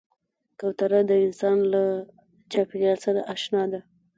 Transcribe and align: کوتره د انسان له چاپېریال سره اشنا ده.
کوتره 0.59 0.99
د 1.09 1.11
انسان 1.25 1.57
له 1.73 1.83
چاپېریال 2.51 2.97
سره 3.05 3.19
اشنا 3.33 3.63
ده. 3.71 3.79